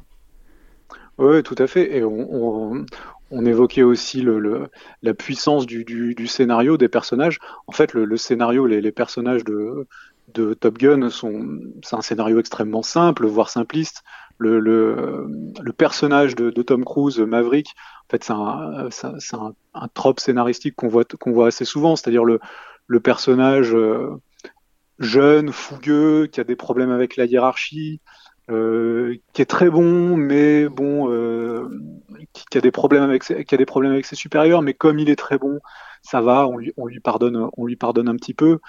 Oui, 1.18 1.42
tout 1.44 1.56
à 1.58 1.66
fait, 1.68 1.98
et 1.98 2.04
on, 2.04 2.28
on, 2.32 2.86
on 3.32 3.46
évoquait 3.46 3.84
aussi 3.84 4.22
le, 4.22 4.40
le, 4.40 4.68
la 5.02 5.14
puissance 5.14 5.66
du, 5.66 5.84
du, 5.84 6.14
du, 6.14 6.28
scénario, 6.28 6.78
des 6.78 6.90
personnages. 6.90 7.40
En 7.68 7.72
fait, 7.72 7.94
le, 7.94 8.06
le 8.06 8.18
scénario, 8.18 8.68
les, 8.68 8.82
les 8.82 8.92
personnages 8.92 9.44
de, 9.44 9.88
de 10.34 10.54
Top 10.54 10.78
Gun 10.78 11.10
sont, 11.10 11.60
c'est 11.84 11.96
un 11.96 12.02
scénario 12.02 12.40
extrêmement 12.40 12.84
simple, 12.84 13.26
voire 13.26 13.50
simpliste 13.50 14.04
le, 14.38 14.60
le, 14.60 15.74
personnage 15.74 16.36
de, 16.36 16.50
Tom 16.62 16.86
Cruise, 16.86 17.20
Maverick, 17.20 17.76
en 18.08 18.12
fait, 18.12 18.24
c'est 18.24 18.34
un, 18.34 18.90
un, 19.40 19.54
un, 19.74 19.88
trope 19.94 20.20
scénaristique 20.20 20.76
qu'on 20.76 20.88
voit, 20.88 21.06
voit 21.26 21.48
assez 21.48 21.66
souvent, 21.66 21.96
c'est-à-dire 21.96 22.24
le, 22.24 22.40
le 22.88 23.00
personnage 23.00 23.74
euh, 23.74 24.10
jeune, 25.00 25.52
fougueux, 25.52 26.28
qui 26.28 26.40
a 26.40 26.44
des 26.44 26.56
problèmes 26.56 26.92
avec 26.92 27.16
la 27.18 27.26
hiérarchie, 27.26 28.02
qui 28.48 29.42
est 29.42 29.50
très 29.50 29.70
bon, 29.70 30.16
mais 30.16 30.70
bon, 30.70 31.10
qui, 32.32 32.58
a 32.58 32.62
des 32.62 32.72
problèmes 32.72 33.04
avec 33.04 33.24
ses, 33.24 33.44
qui 33.44 33.56
a 33.56 33.58
des 33.58 33.66
problèmes 33.66 33.92
avec 33.92 34.06
ses 34.06 34.16
supérieurs, 34.16 34.62
mais 34.62 34.74
comme 34.74 35.00
il 35.00 35.10
est 35.10 35.18
très 35.18 35.38
bon, 35.38 35.60
ça 36.02 36.22
va, 36.22 36.48
on 36.48 36.58
lui, 36.58 36.72
on 36.78 36.88
lui 36.88 37.02
pardonne, 37.02 37.50
on 37.58 37.66
lui 37.66 37.76
pardonne 37.76 38.08
un 38.08 38.16
petit 38.16 38.34
peu. 38.34 38.60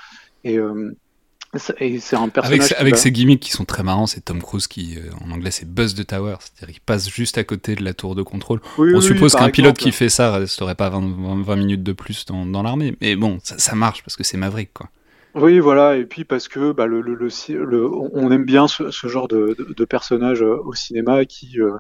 C'est 1.55 2.17
un 2.17 2.29
personnage. 2.29 2.75
Avec, 2.79 2.97
ses 2.97 3.11
gimmicks 3.11 3.41
qui 3.41 3.51
sont 3.51 3.65
très 3.65 3.83
marrants, 3.83 4.07
c'est 4.07 4.21
Tom 4.21 4.43
Cruise 4.43 4.67
qui, 4.67 4.99
en 5.25 5.31
anglais, 5.31 5.51
c'est 5.51 5.69
Buzz 5.69 5.95
the 5.95 6.07
Tower, 6.07 6.37
c'est-à-dire 6.41 6.75
qu'il 6.75 6.83
passe 6.83 7.09
juste 7.09 7.39
à 7.39 7.45
côté 7.45 7.75
de 7.75 7.83
la 7.83 7.95
tour 7.95 8.15
de 8.15 8.23
contrôle. 8.23 8.61
on 8.79 9.01
suppose 9.01 9.35
qu'un 9.35 9.51
pilote 9.51 9.79
qui 9.79 9.93
fait 9.93 10.09
ça 10.09 10.33
resterait 10.33 10.75
pas 10.75 10.91
20, 10.91 11.43
20 11.43 11.57
minutes 11.57 11.83
de 11.83 11.93
plus 11.93 12.27
dans, 12.27 12.45
dans 12.45 12.63
l'armée, 12.63 12.97
mais 13.01 13.17
bon, 13.17 13.39
ça, 13.43 13.59
ça 13.59 13.75
marche 13.75 14.03
parce 14.03 14.17
que 14.17 14.25
c'est 14.25 14.37
Maverick, 14.37 14.73
quoi. 14.73 14.91
Oui, 15.35 15.59
voilà, 15.59 15.97
et 15.97 16.05
puis 16.05 16.25
parce 16.25 16.49
que 16.49 16.73
bah, 16.73 16.87
le, 16.87 17.01
le, 17.01 17.15
le, 17.15 17.91
on 17.91 18.33
aime 18.33 18.45
bien 18.45 18.67
ce, 18.67 18.91
ce 18.91 19.07
genre 19.09 19.29
de, 19.29 19.55
de, 19.59 19.75
de, 19.75 19.85
personnage 19.85 20.43
euh, 20.43 20.57
au 20.65 20.75
cinéma 20.75 21.25
qui, 21.27 21.61
euh, 21.61 21.77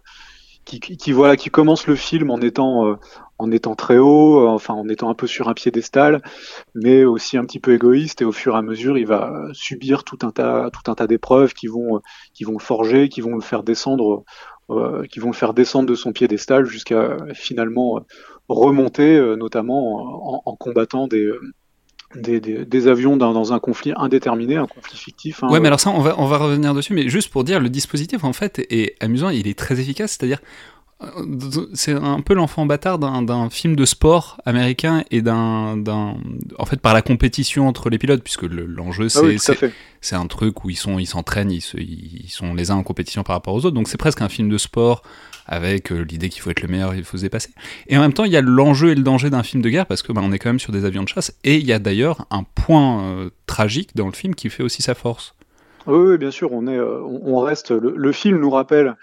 qui, 0.69 1.13
voilà, 1.13 1.37
qui 1.37 1.51
commence 1.51 1.87
le 1.87 1.97
film 1.97 2.31
en 2.31 2.41
étant, 2.41 2.87
euh, 2.87 2.97
en 3.39 3.51
étant 3.51 3.75
très 3.75 3.99
haut, 3.99 4.47
enfin 4.49 4.75
en 4.75 4.89
étant 4.89 5.09
un 5.09 5.15
peu 5.15 5.27
sur 5.27 5.49
un 5.49 5.55
piédestal, 5.55 6.23
mais 6.75 7.05
aussi 7.05 7.37
un 7.37 7.45
petit 7.45 7.61
peu 7.61 7.73
égoïste, 7.73 8.23
et 8.23 8.25
au 8.25 8.33
fur 8.33 8.55
et 8.55 8.59
à 8.59 8.63
mesure, 8.63 8.99
il 8.99 9.07
va 9.07 9.33
subir 9.53 10.05
tout 10.05 10.19
un 10.23 10.31
tas, 10.31 10.71
tout 10.71 10.91
un 10.91 10.95
tas 10.95 11.07
d'épreuves 11.07 11.55
qui 11.55 11.67
vont, 11.67 12.01
qui 12.35 12.45
vont 12.45 12.53
le 12.53 12.59
forger, 12.59 13.09
qui 13.09 13.21
vont 13.21 13.35
le 13.35 13.41
faire 13.41 13.63
descendre, 13.63 14.25
qui 15.11 15.19
vont 15.19 15.29
le 15.29 15.35
faire 15.35 15.55
descendre 15.55 15.89
de 15.89 15.95
son 15.95 16.13
piédestal 16.13 16.67
jusqu'à 16.67 17.17
finalement 17.33 18.01
remonter, 18.49 19.19
notamment 19.37 20.35
en, 20.35 20.43
en 20.45 20.57
combattant 20.57 21.09
des 21.09 21.33
des, 22.15 22.41
des, 22.41 22.87
avions 22.87 23.17
dans, 23.17 23.33
dans, 23.33 23.53
un 23.53 23.59
conflit 23.59 23.93
indéterminé, 23.97 24.57
un 24.57 24.67
conflit 24.67 24.97
fictif. 24.97 25.43
Hein, 25.43 25.49
ouais, 25.51 25.61
mais 25.61 25.69
alors 25.69 25.81
ça, 25.81 25.91
on 25.91 26.01
va, 26.01 26.15
on 26.19 26.27
va 26.27 26.39
revenir 26.39 26.75
dessus, 26.75 26.95
mais 26.95 27.09
juste 27.09 27.31
pour 27.31 27.45
dire, 27.45 27.61
le 27.61 27.69
dispositif, 27.69 28.25
en 28.25 28.33
fait, 28.33 28.65
est 28.71 28.95
amusant, 29.03 29.29
il 29.29 29.47
est 29.47 29.59
très 29.59 29.79
efficace, 29.79 30.17
c'est-à-dire, 30.19 30.41
c'est 31.75 31.93
un 31.93 32.21
peu 32.21 32.35
l'enfant 32.35 32.67
bâtard 32.67 32.99
d'un 32.99 33.51
film 33.51 33.77
de 33.77 33.85
sport 33.85 34.41
américain 34.45 35.05
et 35.13 35.23
d'un, 35.23 35.83
en 36.59 36.65
fait, 36.67 36.81
par 36.81 36.93
la 36.93 37.03
compétition 37.03 37.69
entre 37.69 37.89
les 37.89 37.99
pilotes, 37.99 38.23
puisque 38.23 38.43
l'enjeu, 38.43 39.07
ah 39.15 39.23
c'est 39.39 39.73
c'est 40.01 40.17
un 40.17 40.27
truc 40.27 40.65
où 40.65 40.71
ils 40.71 40.77
sont, 40.77 40.99
ils 40.99 41.07
s'entraînent, 41.07 41.51
ils, 41.51 41.63
ils, 41.75 42.29
sont 42.29 42.55
les 42.55 42.71
uns 42.71 42.77
en 42.77 42.83
compétition 42.83 43.23
par 43.23 43.35
rapport 43.35 43.55
aux 43.55 43.65
autres, 43.65 43.75
donc 43.75 43.89
c'est 43.89 43.97
presque 43.97 44.23
un 44.23 44.29
film 44.29 44.49
de 44.49 44.59
sport 44.59 45.03
avec 45.47 45.91
euh, 45.91 46.03
l'idée 46.03 46.29
qu'il 46.29 46.43
faut 46.43 46.51
être 46.51 46.63
le 46.63 46.69
meilleur, 46.69 46.95
il 46.95 47.05
faut 47.05 47.17
se 47.17 47.23
dépasser. 47.23 47.51
Et 47.87 47.97
en 47.97 48.01
même 48.01 48.13
temps, 48.13 48.25
il 48.25 48.33
y 48.33 48.37
a 48.37 48.41
l'enjeu 48.41 48.91
et 48.91 48.95
le 48.95 49.03
danger 49.03 49.31
d'un 49.31 49.43
film 49.43 49.63
de 49.63 49.71
guerre 49.71 49.87
parce 49.87 50.03
que 50.03 50.13
bah, 50.13 50.21
on 50.23 50.31
est 50.31 50.39
quand 50.39 50.51
même 50.51 50.61
sur 50.61 50.73
des 50.73 50.85
avions 50.85 51.03
de 51.03 51.09
chasse. 51.09 51.35
Et 51.43 51.57
il 51.57 51.67
y 51.67 51.73
a 51.73 51.79
d'ailleurs 51.79 52.27
un 52.31 52.43
point 52.43 53.03
euh, 53.03 53.31
tragique 53.47 53.97
dans 53.97 54.07
le 54.07 54.13
film 54.13 54.35
qui 54.35 54.51
fait 54.51 54.63
aussi 54.63 54.83
sa 54.83 54.95
force. 54.95 55.35
Oui, 55.87 56.19
bien 56.19 56.31
sûr, 56.31 56.53
on 56.53 56.67
est, 56.67 56.77
euh, 56.77 57.01
on 57.03 57.41
reste. 57.41 57.71
le, 57.71 58.13
film 58.13 58.39
nous 58.39 58.51
rappelle 58.51 58.95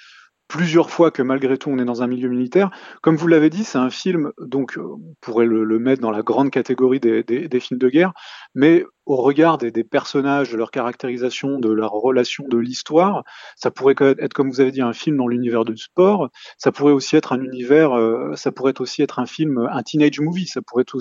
plusieurs 0.48 0.90
fois 0.90 1.12
que 1.12 1.22
malgré 1.22 1.58
tout 1.58 1.70
on 1.70 1.80
est 1.80 1.86
dans 1.86 2.04
un 2.04 2.08
milieu 2.08 2.30
militaire. 2.30 2.70
Comme 3.02 3.16
vous 3.16 3.28
l'avez 3.28 3.50
dit, 3.50 3.64
c'est 3.64 3.78
un 3.78 3.90
film, 3.90 4.32
donc 4.40 4.78
on 4.78 5.00
pourrait 5.22 5.46
le, 5.46 5.80
mettre 5.80 6.02
dans 6.02 6.12
la 6.12 6.22
grande 6.22 6.52
catégorie 6.52 7.00
des, 7.00 7.60
films 7.60 7.80
de 7.80 7.90
guerre, 7.90 8.14
mais 8.54 8.86
au 9.06 9.18
regard 9.18 9.58
des, 9.58 9.72
personnages, 9.84 10.52
de 10.52 10.58
leur 10.58 10.72
caractérisation, 10.72 11.60
de 11.60 11.70
leur 11.70 11.92
relation, 11.92 12.46
de 12.48 12.58
l'histoire, 12.58 13.24
ça 13.56 13.70
pourrait 13.72 13.96
être, 14.00 14.34
comme 14.34 14.50
vous 14.50 14.62
avez 14.62 14.72
dit, 14.72 14.82
un 14.82 14.94
film 14.94 15.18
dans 15.18 15.28
l'univers 15.28 15.66
du 15.66 15.78
sport. 15.78 16.30
Ça 16.58 16.72
pourrait 16.72 16.94
aussi 16.94 17.16
être 17.16 17.34
un 17.34 17.42
univers, 17.42 17.94
euh, 17.94 18.36
ça 18.36 18.52
pourrait 18.52 18.80
aussi 18.80 19.04
être 19.04 19.20
un 19.20 19.26
film, 19.26 19.68
un 19.72 19.84
teenage 19.84 20.20
movie. 20.20 20.48
Ça 20.48 20.62
pourrait 20.62 20.86
tout, 20.86 21.00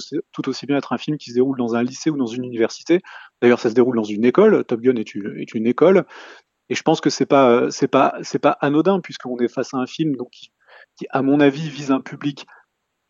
aussi 0.48 0.66
bien 0.66 0.76
être 0.76 0.92
un 0.92 0.98
film 0.98 1.16
qui 1.16 1.30
se 1.30 1.34
déroule 1.34 1.56
dans 1.56 1.74
un 1.74 1.82
lycée 1.82 2.10
ou 2.10 2.16
dans 2.16 2.26
une 2.26 2.44
université. 2.44 3.00
D'ailleurs, 3.40 3.60
ça 3.60 3.70
se 3.70 3.74
déroule 3.74 3.96
dans 3.96 4.04
une 4.04 4.24
école. 4.24 4.64
Top 4.64 4.80
Gun 4.80 4.96
est 4.96 5.14
une 5.54 5.66
école. 5.66 6.04
Et 6.68 6.75
je 6.75 6.83
pense 6.83 7.00
que 7.00 7.11
c'est 7.11 7.26
pas 7.26 7.71
c'est 7.71 7.88
pas 7.88 8.14
c'est 8.23 8.38
pas 8.38 8.56
anodin 8.61 9.00
puisqu'on 9.00 9.37
est 9.38 9.49
face 9.49 9.75
à 9.75 9.78
un 9.78 9.87
film 9.87 10.14
qui, 10.33 10.50
à 11.11 11.23
mon 11.23 11.40
avis 11.40 11.68
vise 11.68 11.90
un 11.90 12.00
public 12.00 12.47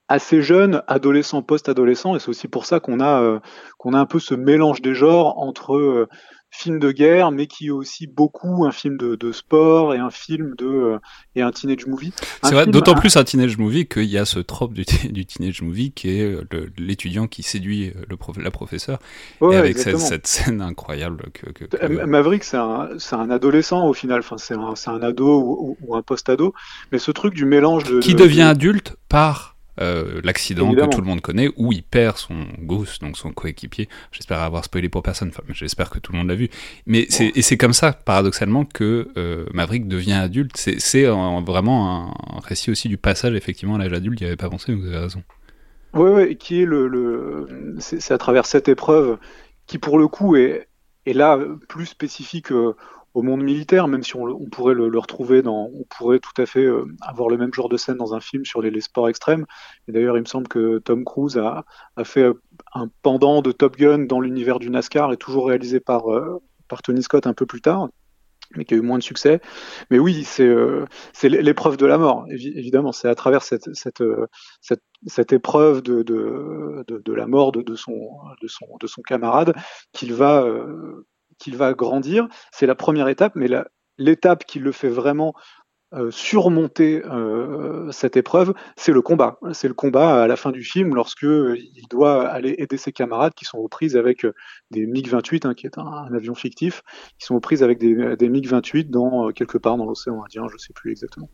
assez 0.08 0.42
jeune, 0.42 0.82
adolescent, 0.86 1.42
post-adolescent, 1.42 2.14
et 2.14 2.18
c'est 2.18 2.28
aussi 2.28 2.48
pour 2.48 2.66
ça 2.66 2.78
qu'on 2.80 3.00
a 3.00 3.22
euh, 3.22 3.40
qu'on 3.78 3.94
a 3.94 3.98
un 3.98 4.06
peu 4.06 4.18
ce 4.18 4.34
mélange 4.34 4.82
des 4.82 4.94
genres 4.94 5.38
entre 5.38 5.76
euh, 5.76 6.08
film 6.56 6.78
de 6.78 6.92
guerre, 6.92 7.32
mais 7.32 7.46
qui 7.46 7.66
est 7.66 7.70
aussi 7.70 8.06
beaucoup 8.06 8.64
un 8.64 8.70
film 8.70 8.96
de, 8.96 9.16
de 9.16 9.32
sport 9.32 9.92
et 9.92 9.98
un 9.98 10.10
film 10.10 10.54
de 10.56 10.66
euh, 10.66 10.98
et 11.34 11.42
un 11.42 11.50
teenage 11.50 11.86
movie. 11.86 12.12
C'est 12.42 12.54
vrai, 12.54 12.66
d'autant 12.66 12.94
plus 12.94 13.16
un 13.16 13.24
teenage 13.24 13.58
movie 13.58 13.86
qu'il 13.86 14.04
y 14.04 14.18
a 14.18 14.24
ce 14.24 14.38
trope 14.38 14.72
du, 14.72 14.84
du 15.10 15.26
teenage 15.26 15.62
movie 15.62 15.90
qui 15.90 16.10
est 16.10 16.22
euh, 16.22 16.70
l'étudiant 16.78 17.26
qui 17.26 17.42
séduit 17.42 17.88
euh, 17.88 18.04
le 18.08 18.16
prof, 18.16 18.36
la 18.38 18.52
professeure, 18.52 18.98
et 19.42 19.56
avec 19.56 19.78
cette, 19.78 19.98
cette, 19.98 20.26
scène 20.28 20.60
incroyable 20.60 21.24
que. 21.32 21.50
que, 21.50 21.64
que... 21.64 22.04
Maverick, 22.04 22.44
c'est 22.44 22.56
un, 22.56 22.90
un 23.12 23.30
adolescent 23.30 23.86
au 23.86 23.92
final, 23.92 24.20
enfin 24.20 24.38
c'est 24.38 24.54
un, 24.54 24.74
un 24.86 25.02
ado 25.02 25.40
ou, 25.40 25.76
ou 25.82 25.96
un 25.96 26.02
post-ado, 26.02 26.54
mais 26.92 26.98
ce 26.98 27.10
truc 27.10 27.34
du 27.34 27.46
mélange 27.46 27.84
de 27.84 27.98
qui 27.98 28.14
devient 28.14 28.42
adulte 28.42 28.96
par 29.08 29.53
euh, 29.80 30.20
l'accident 30.22 30.72
que 30.74 30.86
tout 30.86 31.00
le 31.00 31.06
monde 31.06 31.20
connaît, 31.20 31.50
où 31.56 31.72
il 31.72 31.82
perd 31.82 32.16
son 32.16 32.46
gosse, 32.60 32.98
donc 32.98 33.16
son 33.16 33.32
coéquipier. 33.32 33.88
J'espère 34.12 34.40
avoir 34.40 34.64
spoilé 34.64 34.88
pour 34.88 35.02
personne, 35.02 35.28
enfin, 35.28 35.42
j'espère 35.50 35.90
que 35.90 35.98
tout 35.98 36.12
le 36.12 36.18
monde 36.18 36.28
l'a 36.28 36.34
vu. 36.34 36.48
Mais 36.86 37.06
c'est, 37.08 37.32
et 37.34 37.42
c'est 37.42 37.56
comme 37.56 37.72
ça, 37.72 37.92
paradoxalement, 37.92 38.64
que 38.64 39.08
euh, 39.16 39.46
Maverick 39.52 39.88
devient 39.88 40.12
adulte. 40.12 40.56
C'est, 40.56 40.80
c'est 40.80 41.04
vraiment 41.04 42.14
un, 42.36 42.40
récit 42.40 42.70
aussi 42.70 42.88
du 42.88 42.98
passage, 42.98 43.34
effectivement, 43.34 43.74
à 43.76 43.78
l'âge 43.78 43.92
adulte. 43.92 44.20
Il 44.20 44.24
n'y 44.24 44.28
avait 44.28 44.36
pas 44.36 44.50
pensé, 44.50 44.74
vous 44.74 44.86
avez 44.86 44.98
raison. 44.98 45.22
Oui, 45.94 46.10
oui, 46.10 46.36
qui 46.36 46.62
est 46.62 46.66
le, 46.66 46.88
le... 46.88 47.76
C'est, 47.78 48.12
à 48.12 48.18
travers 48.18 48.46
cette 48.46 48.68
épreuve 48.68 49.18
qui, 49.66 49.78
pour 49.78 49.98
le 49.98 50.08
coup, 50.08 50.36
est, 50.36 50.68
est 51.06 51.12
là 51.12 51.38
plus 51.68 51.86
spécifique 51.86 52.52
euh, 52.52 52.74
au 53.14 53.22
monde 53.22 53.42
militaire, 53.42 53.86
même 53.86 54.02
si 54.02 54.16
on, 54.16 54.46
pourrait 54.50 54.74
le, 54.74 54.98
retrouver 54.98 55.40
dans, 55.40 55.70
on 55.72 55.84
pourrait 55.84 56.18
tout 56.18 56.42
à 56.42 56.46
fait 56.46 56.64
euh, 56.64 56.84
avoir 57.00 57.28
le 57.28 57.38
même 57.38 57.54
genre 57.54 57.68
de 57.68 57.76
scène 57.76 57.96
dans 57.96 58.14
un 58.14 58.20
film 58.20 58.44
sur 58.44 58.60
les, 58.60 58.80
sports 58.80 59.08
extrêmes. 59.08 59.46
Et 59.86 59.92
d'ailleurs, 59.92 60.16
il 60.16 60.20
me 60.20 60.26
semble 60.26 60.48
que 60.48 60.78
Tom 60.78 61.04
Cruise 61.04 61.38
a, 61.38 61.64
a, 61.96 62.04
fait 62.04 62.24
euh, 62.24 62.34
un 62.74 62.88
pendant 63.02 63.40
de 63.40 63.52
Top 63.52 63.76
Gun 63.76 64.00
dans 64.00 64.20
l'univers 64.20 64.58
du 64.58 64.68
NASCAR 64.68 65.12
et 65.12 65.16
toujours 65.16 65.46
réalisé 65.46 65.78
par, 65.78 66.12
euh, 66.12 66.42
par 66.68 66.82
Tony 66.82 67.02
Scott 67.02 67.26
un 67.26 67.34
peu 67.34 67.46
plus 67.46 67.60
tard 67.60 67.88
mais 68.56 68.64
qui 68.64 68.74
a 68.74 68.76
eu 68.76 68.82
moins 68.82 68.98
de 68.98 69.02
succès. 69.02 69.40
Mais 69.90 69.98
oui, 69.98 70.22
c'est 70.22 70.46
euh, 70.46 70.84
l'épreuve 71.24 71.76
de 71.76 71.86
la 71.86 71.98
mort, 71.98 72.26
évidemment. 72.28 72.92
C'est 72.92 73.08
à 73.08 73.14
travers 73.16 73.42
cette, 73.42 73.74
cette, 73.74 74.02
cette, 74.60 74.82
cette 75.06 75.32
épreuve 75.32 75.82
de, 75.82 76.02
de, 76.02 76.84
de, 76.86 77.12
la 77.12 77.26
mort 77.26 77.50
de, 77.50 77.74
son, 77.74 78.10
de, 78.40 78.46
son, 78.46 78.66
de 78.78 78.86
son 78.86 79.02
camarade 79.02 79.54
qu'il 79.92 80.12
va, 80.12 80.46
qu'il 81.38 81.56
va 81.56 81.74
grandir. 81.74 82.28
C'est 82.52 82.66
la 82.66 82.74
première 82.74 83.08
étape, 83.08 83.32
mais 83.34 83.48
l'étape 83.98 84.44
qui 84.44 84.58
le 84.58 84.72
fait 84.72 84.88
vraiment 84.88 85.34
euh, 85.94 86.10
surmonter 86.10 87.02
euh, 87.04 87.88
cette 87.92 88.16
épreuve, 88.16 88.52
c'est 88.76 88.90
le 88.90 89.00
combat. 89.00 89.38
C'est 89.52 89.68
le 89.68 89.74
combat 89.74 90.24
à 90.24 90.26
la 90.26 90.34
fin 90.34 90.50
du 90.50 90.64
film 90.64 90.92
lorsque 90.92 91.22
euh, 91.22 91.56
il 91.56 91.86
doit 91.88 92.26
aller 92.26 92.56
aider 92.58 92.76
ses 92.78 92.90
camarades 92.90 93.32
qui 93.34 93.44
sont 93.44 93.58
aux 93.58 93.68
prises 93.68 93.96
avec 93.96 94.26
des 94.72 94.86
MiG-28, 94.86 95.46
hein, 95.46 95.54
qui 95.54 95.66
est 95.66 95.78
un, 95.78 96.12
avion 96.12 96.34
fictif, 96.34 96.82
qui 97.20 97.26
sont 97.26 97.36
aux 97.36 97.40
prises 97.40 97.62
avec 97.62 97.78
des, 97.78 98.16
des 98.16 98.28
MiG-28 98.28 98.90
dans 98.90 99.30
quelque 99.30 99.56
part 99.56 99.76
dans 99.76 99.86
l'océan 99.86 100.24
Indien, 100.24 100.48
je 100.48 100.54
ne 100.54 100.58
sais 100.58 100.72
plus 100.74 100.90
exactement. 100.90 101.30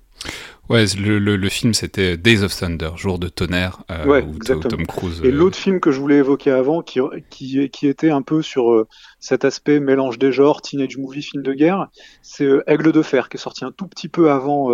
Ouais, 0.68 0.84
le, 0.98 1.18
le, 1.18 1.36
le 1.36 1.48
film 1.48 1.72
c'était 1.72 2.18
Days 2.18 2.42
of 2.42 2.54
Thunder, 2.54 2.90
Jour 2.96 3.18
de 3.18 3.28
tonnerre, 3.28 3.82
ouais, 4.06 4.22
où 4.22 4.38
Tom 4.38 4.86
Cruise. 4.86 5.22
Et 5.24 5.30
l'autre 5.30 5.56
film 5.56 5.80
que 5.80 5.90
je 5.90 6.00
voulais 6.00 6.18
évoquer 6.18 6.50
avant, 6.50 6.82
qui, 6.82 7.00
qui, 7.30 7.70
qui 7.70 7.86
était 7.86 8.10
un 8.10 8.22
peu 8.22 8.42
sur 8.42 8.86
cet 9.20 9.44
aspect 9.44 9.80
mélange 9.80 10.18
des 10.18 10.32
genres, 10.32 10.62
teenage 10.62 10.96
movie, 10.96 11.22
film 11.22 11.42
de 11.42 11.52
guerre, 11.52 11.88
c'est 12.22 12.44
euh, 12.44 12.68
Aigle 12.68 12.92
de 12.92 13.02
fer, 13.02 13.28
qui 13.28 13.36
est 13.36 13.40
sorti 13.40 13.64
un 13.64 13.72
tout 13.72 13.86
petit 13.86 14.08
peu 14.08 14.30
avant 14.30 14.70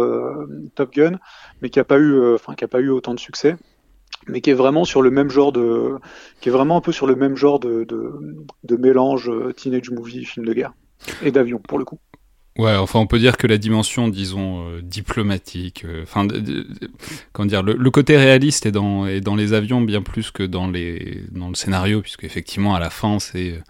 Top 0.74 0.92
Gun, 0.94 1.18
mais 1.60 1.70
qui 1.70 1.80
a 1.80 1.84
pas 1.84 1.98
eu, 1.98 2.34
a 2.34 2.68
pas 2.68 2.80
eu 2.80 2.90
autant 2.90 3.14
de 3.14 3.20
succès 3.20 3.56
mais 4.28 4.40
qui 4.40 4.50
est 4.50 4.54
vraiment 4.54 4.84
sur 4.84 5.02
le 5.02 5.10
même 5.10 5.30
genre 5.30 5.52
de, 5.52 5.98
qui 6.40 6.48
est 6.48 6.52
vraiment 6.52 6.78
un 6.78 6.80
peu 6.80 6.90
sur 6.90 7.06
le 7.06 7.14
même 7.14 7.36
genre 7.36 7.60
de, 7.60 7.84
de, 7.84 8.12
de 8.64 8.76
mélange 8.76 9.30
teenage 9.56 9.90
movie, 9.90 10.24
film 10.24 10.46
de 10.46 10.52
guerre 10.52 10.72
et 11.22 11.30
d'avion 11.30 11.58
pour 11.58 11.78
le 11.78 11.84
coup. 11.84 11.98
Ouais, 12.58 12.74
enfin, 12.74 12.98
on 12.98 13.06
peut 13.06 13.18
dire 13.18 13.36
que 13.36 13.46
la 13.46 13.58
dimension, 13.58 14.08
disons, 14.08 14.66
euh, 14.66 14.80
diplomatique, 14.80 15.84
euh, 15.84 16.04
enfin, 16.04 16.24
dire, 16.24 17.62
le, 17.62 17.74
le, 17.74 17.90
côté 17.90 18.16
réaliste 18.16 18.64
est 18.64 18.72
dans, 18.72 19.06
est 19.06 19.20
dans 19.20 19.36
les 19.36 19.52
avions 19.52 19.82
bien 19.82 20.00
plus 20.00 20.30
que 20.30 20.42
dans, 20.42 20.66
les, 20.66 21.22
dans 21.32 21.50
le 21.50 21.54
scénario, 21.54 22.00
puisque 22.00 22.24
effectivement, 22.24 22.74
à 22.74 22.80
la 22.80 22.88
fin, 22.88 23.18
c'est 23.18 23.62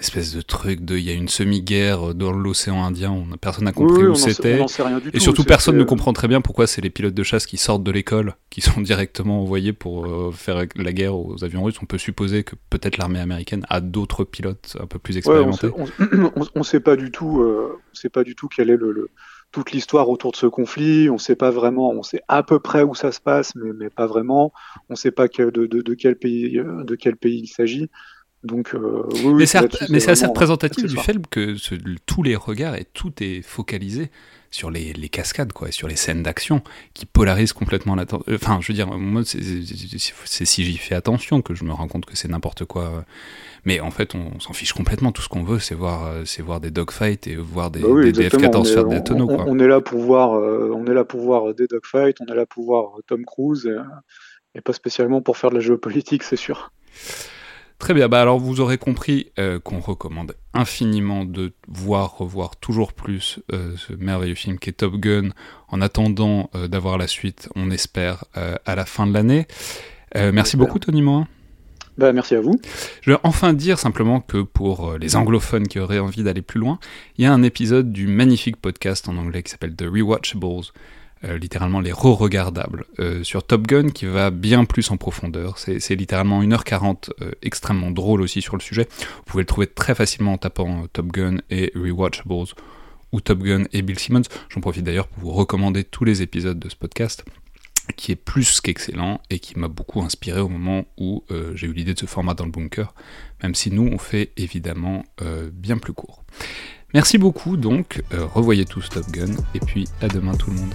espèce 0.00 0.34
de 0.34 0.40
truc 0.42 0.84
de 0.84 0.96
il 0.96 1.04
y 1.04 1.10
a 1.10 1.12
une 1.12 1.28
semi-guerre 1.28 2.14
dans 2.14 2.30
l'océan 2.30 2.84
Indien, 2.84 3.10
on, 3.10 3.36
personne 3.36 3.64
n'a 3.64 3.72
compris 3.72 4.04
où 4.04 4.14
c'était. 4.14 4.64
Et 5.12 5.20
surtout 5.20 5.44
personne 5.44 5.76
ne 5.76 5.84
comprend 5.84 6.12
très 6.12 6.28
bien 6.28 6.40
pourquoi 6.40 6.66
c'est 6.66 6.80
les 6.80 6.90
pilotes 6.90 7.14
de 7.14 7.22
chasse 7.22 7.46
qui 7.46 7.56
sortent 7.56 7.82
de 7.82 7.90
l'école, 7.90 8.34
qui 8.50 8.60
sont 8.60 8.80
directement 8.80 9.42
envoyés 9.42 9.72
pour 9.72 10.06
euh, 10.06 10.30
faire 10.32 10.64
la 10.76 10.92
guerre 10.92 11.16
aux 11.16 11.42
avions 11.42 11.64
russes. 11.64 11.80
On 11.82 11.86
peut 11.86 11.98
supposer 11.98 12.44
que 12.44 12.54
peut-être 12.70 12.96
l'armée 12.96 13.20
américaine 13.20 13.64
a 13.68 13.80
d'autres 13.80 14.24
pilotes 14.24 14.76
un 14.80 14.86
peu 14.86 14.98
plus 14.98 15.16
expérimentés. 15.16 15.66
Ouais, 15.68 15.86
on, 15.98 16.58
ne 16.58 16.62
sait 16.64 16.80
pas 16.80 16.96
du 16.96 17.10
tout, 17.10 17.42
euh, 17.42 17.78
on 17.92 17.94
sait 17.94 18.10
pas 18.10 18.22
du 18.22 18.34
tout 18.34 18.48
quelle 18.48 18.70
est 18.70 18.76
le, 18.76 18.92
le 18.92 19.10
toute 19.50 19.72
l'histoire 19.72 20.10
autour 20.10 20.32
de 20.32 20.36
ce 20.36 20.46
conflit. 20.46 21.08
On 21.08 21.18
sait 21.18 21.36
pas 21.36 21.50
vraiment, 21.50 21.90
on 21.90 22.02
sait 22.02 22.20
à 22.28 22.42
peu 22.42 22.60
près 22.60 22.82
où 22.82 22.94
ça 22.94 23.12
se 23.12 23.20
passe, 23.20 23.54
mais, 23.54 23.72
mais 23.72 23.90
pas 23.90 24.06
vraiment. 24.06 24.52
On 24.90 24.94
sait 24.94 25.10
pas 25.10 25.28
que, 25.28 25.50
de, 25.50 25.66
de, 25.66 25.80
de, 25.80 25.94
quel 25.94 26.16
pays, 26.16 26.60
de 26.60 26.94
quel 26.94 27.16
pays 27.16 27.40
il 27.42 27.48
s'agit. 27.48 27.88
Donc, 28.44 28.72
euh, 28.74 29.02
mais 29.36 29.46
c'est 29.46 30.10
assez 30.10 30.26
représentatif 30.26 30.84
du 30.84 30.96
film 30.96 31.22
que 31.28 31.56
tous 32.06 32.22
les 32.22 32.36
regards 32.36 32.76
et 32.76 32.84
tout 32.84 33.12
est 33.20 33.42
focalisé 33.42 34.10
sur 34.50 34.70
les, 34.70 34.94
cascades, 35.10 35.52
quoi, 35.52 35.72
sur 35.72 35.88
les 35.88 35.96
scènes 35.96 36.22
d'action 36.22 36.62
qui 36.94 37.04
polarisent 37.04 37.52
complètement 37.52 37.96
l'attention. 37.96 38.32
Enfin, 38.32 38.60
je 38.62 38.68
veux 38.68 38.74
dire, 38.74 38.86
moi, 38.86 39.22
c'est 39.24 40.44
si 40.44 40.64
j'y 40.64 40.76
fais 40.78 40.94
attention 40.94 41.42
que 41.42 41.54
je 41.54 41.64
me 41.64 41.72
rends 41.72 41.88
compte 41.88 42.06
que 42.06 42.16
c'est 42.16 42.28
n'importe 42.28 42.64
quoi. 42.64 43.04
Mais 43.64 43.80
en 43.80 43.90
fait, 43.90 44.14
on, 44.14 44.38
s'en 44.38 44.52
fiche 44.52 44.72
complètement. 44.72 45.10
Tout 45.10 45.20
ce 45.20 45.28
qu'on 45.28 45.42
veut, 45.42 45.58
c'est 45.58 45.74
voir, 45.74 46.24
c'est 46.24 46.40
voir 46.40 46.60
des 46.60 46.70
dogfights 46.70 47.26
et 47.26 47.34
voir 47.34 47.72
des, 47.72 47.80
bah 47.80 47.88
F-14 47.88 48.72
faire 48.72 48.86
des 48.86 49.02
tonneaux. 49.02 49.28
On, 49.28 49.48
on, 49.48 49.58
est 49.58 49.66
là 49.66 49.80
pour 49.80 50.00
voir, 50.00 50.30
on 50.30 50.86
est 50.86 50.94
là 50.94 51.04
pour 51.04 51.20
voir 51.20 51.54
des 51.54 51.66
dogfights, 51.66 52.20
on 52.20 52.32
est 52.32 52.36
là 52.36 52.46
pour 52.46 52.64
voir 52.64 52.92
Tom 53.08 53.24
Cruise, 53.26 53.68
et 54.54 54.60
pas 54.60 54.72
spécialement 54.72 55.22
pour 55.22 55.36
faire 55.36 55.50
de 55.50 55.56
la 55.56 55.60
géopolitique, 55.60 56.22
c'est 56.22 56.36
sûr. 56.36 56.70
Très 57.78 57.94
bien, 57.94 58.08
bah 58.08 58.20
alors 58.20 58.40
vous 58.40 58.60
aurez 58.60 58.76
compris 58.76 59.30
euh, 59.38 59.60
qu'on 59.60 59.78
recommande 59.78 60.34
infiniment 60.52 61.24
de 61.24 61.52
voir, 61.68 62.18
revoir 62.18 62.56
toujours 62.56 62.92
plus 62.92 63.38
euh, 63.52 63.74
ce 63.76 63.92
merveilleux 63.92 64.34
film 64.34 64.58
qui 64.58 64.70
est 64.70 64.72
Top 64.72 64.96
Gun, 64.96 65.30
en 65.68 65.80
attendant 65.80 66.50
euh, 66.56 66.66
d'avoir 66.66 66.98
la 66.98 67.06
suite, 67.06 67.48
on 67.54 67.70
espère, 67.70 68.24
à 68.34 68.74
la 68.74 68.84
fin 68.84 69.06
de 69.06 69.14
l'année. 69.14 69.46
merci 70.14 70.56
beaucoup 70.56 70.80
Tony 70.80 71.02
Morin. 71.02 71.28
Bah, 71.98 72.12
merci 72.12 72.34
à 72.34 72.40
vous. 72.40 72.60
Je 73.02 73.12
vais 73.12 73.18
enfin 73.22 73.52
dire 73.52 73.78
simplement 73.78 74.20
que 74.20 74.42
pour 74.42 74.94
les 74.98 75.16
anglophones 75.16 75.66
qui 75.66 75.78
auraient 75.78 75.98
envie 75.98 76.22
d'aller 76.22 76.42
plus 76.42 76.60
loin, 76.60 76.78
il 77.16 77.24
y 77.24 77.26
a 77.26 77.32
un 77.32 77.42
épisode 77.42 77.92
du 77.92 78.06
magnifique 78.06 78.56
podcast 78.56 79.08
en 79.08 79.16
anglais 79.16 79.42
qui 79.42 79.50
s'appelle 79.50 79.74
The 79.74 79.86
Rewatchables, 79.90 80.72
littéralement 81.22 81.80
les 81.80 81.92
re-regardables, 81.92 82.84
euh, 83.00 83.24
sur 83.24 83.42
Top 83.42 83.66
Gun 83.66 83.88
qui 83.88 84.06
va 84.06 84.30
bien 84.30 84.64
plus 84.64 84.90
en 84.90 84.96
profondeur. 84.96 85.58
C'est 85.58 85.94
littéralement 85.94 86.42
1h40 86.42 87.10
euh, 87.20 87.32
extrêmement 87.42 87.90
drôle 87.90 88.22
aussi 88.22 88.42
sur 88.42 88.56
le 88.56 88.62
sujet. 88.62 88.88
Vous 89.00 89.22
pouvez 89.26 89.42
le 89.42 89.46
trouver 89.46 89.66
très 89.66 89.94
facilement 89.94 90.34
en 90.34 90.38
tapant 90.38 90.86
Top 90.92 91.06
Gun 91.06 91.38
et 91.50 91.72
Rewatchables 91.74 92.54
ou 93.12 93.20
Top 93.20 93.40
Gun 93.40 93.64
et 93.72 93.82
Bill 93.82 93.98
Simmons. 93.98 94.22
J'en 94.48 94.60
profite 94.60 94.84
d'ailleurs 94.84 95.08
pour 95.08 95.24
vous 95.24 95.32
recommander 95.32 95.82
tous 95.84 96.04
les 96.04 96.22
épisodes 96.22 96.58
de 96.58 96.68
ce 96.68 96.76
podcast 96.76 97.24
qui 97.96 98.12
est 98.12 98.16
plus 98.16 98.60
qu'excellent 98.60 99.18
et 99.30 99.38
qui 99.38 99.58
m'a 99.58 99.68
beaucoup 99.68 100.02
inspiré 100.02 100.40
au 100.40 100.48
moment 100.48 100.84
où 100.98 101.24
j'ai 101.54 101.66
eu 101.66 101.72
l'idée 101.72 101.94
de 101.94 101.98
ce 101.98 102.04
format 102.04 102.34
dans 102.34 102.44
le 102.44 102.50
bunker, 102.50 102.92
même 103.42 103.54
si 103.54 103.70
nous 103.70 103.88
on 103.90 103.96
fait 103.96 104.30
évidemment 104.36 105.06
bien 105.54 105.78
plus 105.78 105.94
court. 105.94 106.22
Merci 106.92 107.16
beaucoup 107.16 107.56
donc, 107.56 108.02
revoyez 108.12 108.66
tous 108.66 108.90
Top 108.90 109.10
Gun 109.10 109.32
et 109.54 109.60
puis 109.60 109.88
à 110.02 110.08
demain 110.08 110.34
tout 110.34 110.50
le 110.50 110.56
monde. 110.56 110.74